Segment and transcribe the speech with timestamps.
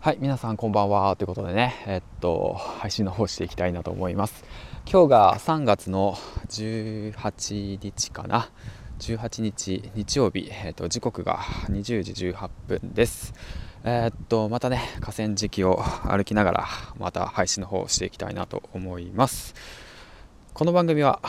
[0.00, 1.16] はい皆さんこんばんは。
[1.16, 4.44] ということでねえっと配信の方していきたいなと思います。
[4.88, 6.16] 今日が3月の
[6.46, 8.48] 18日かな
[9.00, 11.38] ？18日日曜日、えっと、時刻が
[11.68, 13.34] 20時18分です。
[13.82, 19.56] えー、っとまたね河川敷を歩きながらまた配信の方をしていきたいなと思います。
[20.54, 21.20] この番組は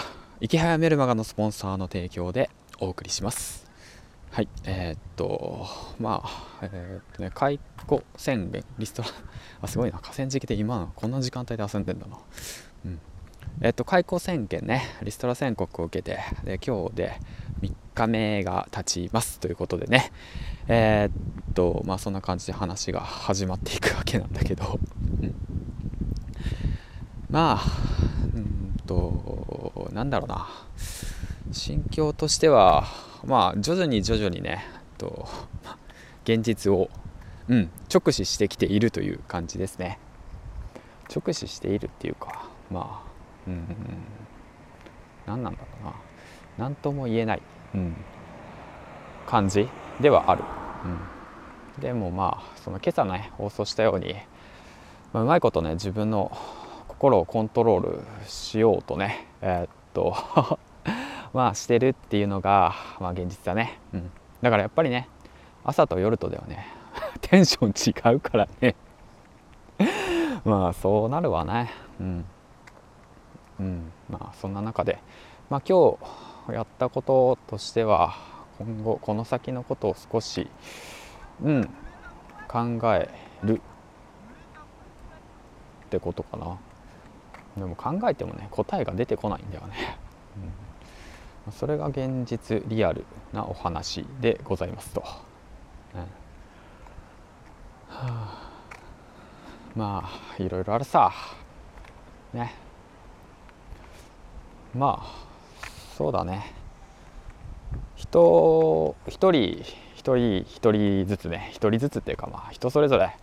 [0.42, 3.69] 池早メルマガのスポンサーの提供でお送りします。
[4.32, 5.66] はい、えー、っと、
[6.00, 9.10] まあ、えー、っとね、解雇宣言、リストラ、
[9.64, 12.18] あ、すごいな、河川敷で今こんな時間帯で遊んでんだな。
[12.86, 13.00] うん。
[13.62, 17.20] えー、っと、解雇宣言ね、リストラ宣告を受けて、で、今日で
[17.62, 20.12] 3日目が経ちますということでね、
[20.68, 24.80] え、っと、まあ、そんな感じで話が始まっていくわけなんだけど、
[25.24, 25.36] うん。
[27.32, 27.64] まあ、
[28.36, 30.48] うんと、なんだろうな、
[31.52, 34.64] 心境としては、まあ徐々に徐々にね
[34.98, 35.28] と
[36.24, 36.90] 現実を、
[37.48, 40.00] うん、直視してきているという感じですね。
[41.14, 43.10] 直視しているっていうかまあ
[43.48, 43.66] うん
[45.26, 45.94] 何なんだろうな。
[46.60, 47.42] 何とも言えない、
[47.74, 47.96] うん、
[49.26, 49.70] 感じ
[50.02, 50.44] ではある、
[51.78, 54.16] うん、でもまあその今朝ね放送したように、
[55.14, 56.38] まあ、うまいことね自分の
[56.90, 60.60] 心をコントロールしようとねえー、っと
[61.34, 65.08] まあしてるっていうのが、まあ、現実だね、うん、だからやっぱりね
[65.64, 66.68] 朝と夜とではね。
[67.22, 68.76] テンション違うからね。
[70.44, 71.70] まあそうなるわね。
[72.00, 72.26] うん、
[73.60, 75.00] うん、まあそんな中で
[75.50, 75.98] まあ今
[76.48, 78.16] 日やったこととしては
[78.58, 80.50] 今後この先のことを少し
[81.44, 81.70] うん。
[82.50, 83.08] 考え
[83.44, 83.62] る
[85.86, 86.58] ってことかな。
[87.56, 89.98] でも考えてもね答えが出てこないんだよね、
[90.38, 90.79] うん。
[91.52, 95.04] それが現実リアルなお話でございますと、
[95.96, 96.02] うん
[97.90, 98.50] はあ、
[99.76, 101.12] まあいろいろあるさ。
[102.34, 102.54] ね。
[104.76, 105.28] まあ
[105.98, 106.54] そうだね。
[107.96, 109.64] 人一人
[109.96, 111.50] 一人一人ずつね。
[111.52, 113.16] 一人ずつっていうかまあ人それぞれ、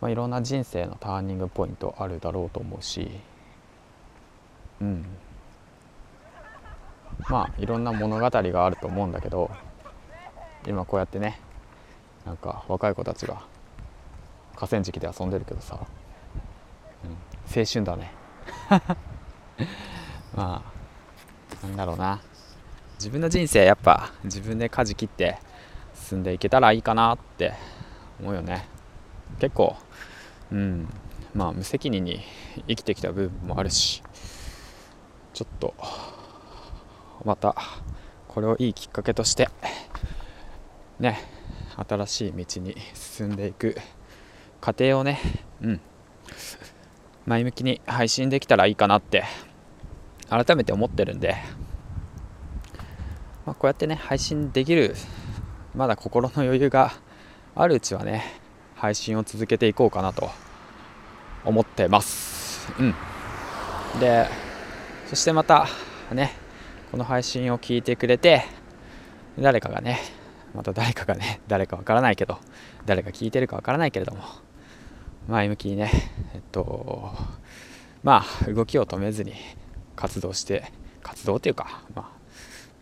[0.00, 3.10] まあ、いろんな人生のターニングポイントあるだろうと思うし。
[4.80, 5.04] うん。
[7.28, 9.50] まあいろんな物語があると思うんだけど
[10.66, 11.40] 今こうやってね
[12.24, 13.42] なんか若い子たちが
[14.54, 15.78] 河川敷で遊んでるけどさ、
[17.04, 17.10] うん、
[17.60, 18.12] 青春だね。
[20.34, 20.62] ま
[21.62, 22.20] あなんだろうな。
[22.98, 25.38] 自分の人生やっぱ自分で舵切って
[25.94, 27.54] 進んでいけたらいいかなって
[28.20, 28.66] 思うよね。
[29.38, 29.76] 結構
[30.50, 30.88] うん
[31.34, 32.20] まあ無責任に
[32.66, 34.02] 生きてきた部分もあるし
[35.32, 35.74] ちょっと
[37.24, 37.54] また
[38.28, 39.48] これをいいきっかけとして
[40.98, 41.18] ね
[41.88, 43.76] 新しい道に進んでいく
[44.60, 45.20] 過程をね
[45.62, 45.80] うん
[47.26, 49.24] 前向きに配信できたらいいかなって
[50.30, 51.36] 改めて思ってるんで、
[53.44, 54.94] まあ、こうやってね配信できる
[55.74, 56.92] まだ心の余裕が
[57.54, 58.24] あるうちはね
[58.74, 60.30] 配信を続けていこうかなと
[61.44, 62.72] 思ってます。
[62.78, 62.94] うん。
[64.00, 64.28] で
[65.06, 65.66] そしてまた
[66.12, 66.32] ね
[66.90, 68.44] この配信を聞いてくれて
[69.38, 70.00] 誰かがね
[70.54, 72.38] また誰かがね誰かわからないけど
[72.86, 74.22] 誰が聞いてるかわからないけれども
[75.28, 75.90] 前向きにね
[76.34, 77.12] えっと
[78.02, 79.34] まあ動きを止めずに
[79.96, 80.72] 活動して
[81.02, 82.18] 活動っていうかまあ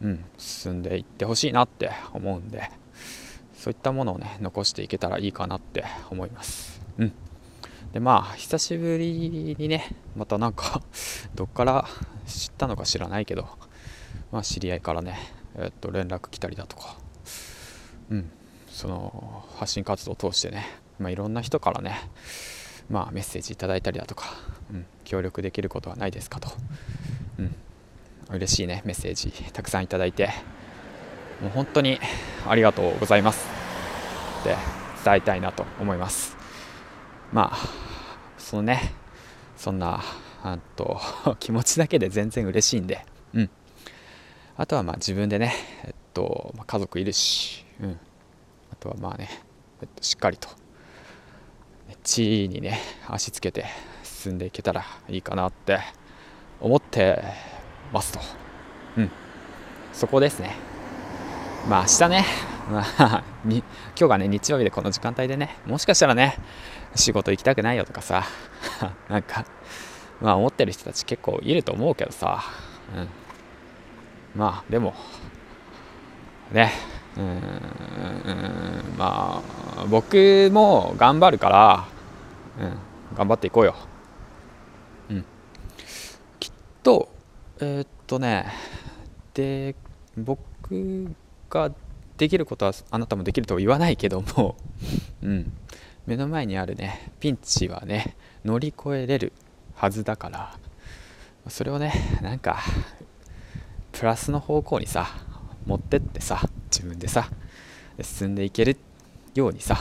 [0.02, 2.70] うん進んでいってほしいなって思うんで
[3.56, 6.80] そういったものをね残していけたらいいかなって思います。
[6.98, 7.12] うん。
[7.92, 10.82] でまあ久しぶりにねまたなんか
[11.34, 11.86] どっから
[12.26, 13.48] 知ったのか知らないけど
[14.32, 15.18] まあ、知り合いからね、
[15.56, 16.96] えっと連絡来たりだとか、
[18.10, 18.30] うん、
[18.68, 20.66] その発信活動を通してね、
[20.98, 22.10] まあ、いろんな人からね、
[22.90, 24.26] まあ、メッセージいただいたりだとか、
[24.72, 26.50] うん、協力できることはないですかと、
[27.38, 27.54] うん、
[28.30, 30.30] 嬉しいねメッセージたくさんいただいて。
[31.40, 31.98] もう本当に
[32.46, 33.46] ありがとうございます。
[34.40, 34.56] って
[35.04, 36.36] 伝えたいなと思います。
[37.32, 37.58] まあ
[38.38, 38.92] そのね
[39.56, 40.02] そんな
[40.42, 41.00] あと
[41.40, 43.04] 気持ちだけで全然嬉しいんで。
[44.58, 45.52] あとはまあ自分でね、
[45.84, 47.98] えっとまあ、家族いるし、うん、
[48.72, 49.28] あとはまあね、
[49.82, 50.48] えっと、しっかりと
[52.02, 53.66] 地位にね足つけて
[54.02, 55.78] 進んでいけたらいいかなって
[56.60, 57.22] 思って
[57.92, 58.20] ますと、
[58.96, 59.10] うん、
[59.92, 60.54] そこですね。
[61.68, 62.24] まあ明日ね、
[62.70, 66.38] まあ、に今日がね日曜日でこの時間帯でねもしかしたらね
[66.94, 68.24] 仕事行きたくないよとかさ
[69.10, 69.44] なんか
[70.20, 72.42] まあ思ってる人たち結構いると思うけどさ、
[72.96, 73.25] うん。
[74.36, 74.94] まあでも
[76.52, 76.72] ね。
[77.16, 77.40] うん
[78.98, 79.42] ま
[79.76, 81.88] あ僕も頑張るから
[82.60, 83.74] うん頑張っていこうよ。
[85.08, 85.24] うん。
[86.38, 86.52] きっ
[86.82, 87.08] と
[87.58, 88.52] えー、っとね
[89.32, 89.74] で
[90.16, 91.14] 僕
[91.48, 91.72] が
[92.18, 94.56] できることはあなたもできるとは言わないけども、
[95.22, 95.52] うん、
[96.06, 99.32] 目の前にあるねピンチはね乗り越えれる
[99.74, 100.58] はずだから
[101.48, 101.92] それをね
[102.22, 102.58] なんか
[103.98, 105.08] プラスの方向にさ
[105.64, 107.30] 持ってってさ自分でさ
[108.02, 108.76] 進んでいける
[109.34, 109.78] ようにさ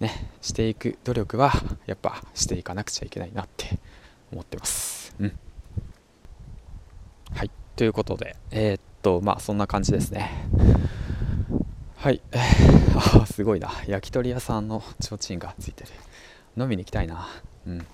[0.00, 1.52] ねしていく努力は
[1.86, 3.78] やっぱしていかなくちゃいけないなって
[4.30, 5.14] 思ってます。
[5.18, 5.32] うん。
[7.34, 7.50] はい。
[7.74, 10.30] ということでえー、っとまあそんな感じですね。
[11.96, 12.20] はい。
[13.20, 13.70] あすごいな。
[13.86, 15.90] 焼き鳥屋さんの提灯がついてる。
[16.58, 17.26] 飲みに行きたいな。
[17.66, 17.86] うん。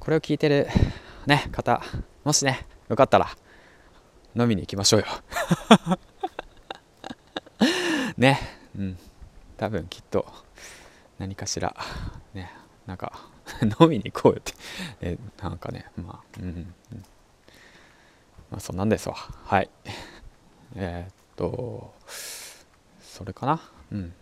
[0.00, 0.68] これを聞いてる
[1.26, 1.82] ね方
[2.24, 3.28] もしねよかったら
[4.36, 5.06] 飲みに行きましょうよ。
[8.18, 8.38] ね。
[8.78, 8.98] うん。
[9.56, 10.26] 多分きっと
[11.18, 11.74] 何かしら。
[12.34, 12.52] ね。
[12.86, 13.18] なんか
[13.80, 14.52] 飲みに行こうよって。
[15.00, 15.86] えなんかね。
[15.96, 16.74] まあうん、うん、
[18.50, 19.14] まあそんなんですわ。
[19.14, 19.70] はい。
[20.76, 21.94] え、っと
[23.00, 23.60] それかな。
[23.90, 24.14] うん。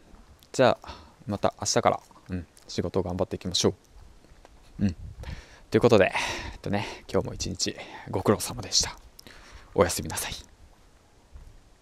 [0.52, 0.96] じゃあ
[1.26, 3.74] また明日から、うん、仕事頑張っていきましょ
[4.78, 4.84] う。
[4.84, 4.96] うん。
[5.70, 6.12] ということで、
[6.52, 7.76] えっとね、今日も一日
[8.10, 9.03] ご苦労様でした。
[9.74, 10.53] おやすみなさい。